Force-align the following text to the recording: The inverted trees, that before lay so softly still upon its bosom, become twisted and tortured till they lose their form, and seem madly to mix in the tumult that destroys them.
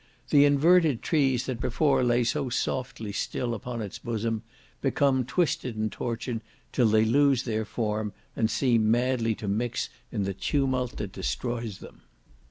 The 0.31 0.45
inverted 0.45 1.03
trees, 1.03 1.45
that 1.45 1.61
before 1.61 2.03
lay 2.03 2.23
so 2.23 2.49
softly 2.49 3.11
still 3.11 3.53
upon 3.53 3.83
its 3.83 3.99
bosom, 3.99 4.41
become 4.81 5.23
twisted 5.25 5.75
and 5.75 5.91
tortured 5.91 6.41
till 6.71 6.87
they 6.87 7.05
lose 7.05 7.43
their 7.43 7.65
form, 7.65 8.11
and 8.35 8.49
seem 8.49 8.89
madly 8.89 9.35
to 9.35 9.47
mix 9.47 9.89
in 10.11 10.23
the 10.23 10.33
tumult 10.33 10.97
that 10.97 11.11
destroys 11.11 11.77
them. 11.81 12.01